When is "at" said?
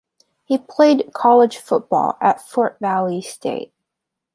2.21-2.41